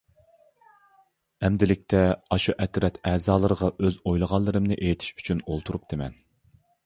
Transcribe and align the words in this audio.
ئەمدىلىكتە، 1.45 1.99
ئاشۇ 2.35 2.55
ئەترەت 2.65 2.97
ئەزالىرىغا 3.11 3.71
ئۆز 3.85 3.99
ئويلىغانلىرىمنى 4.11 4.79
ئېيتىش 4.79 5.15
ئۈچۈن 5.19 5.45
ئولتۇرۇپتىمەن. 5.51 6.17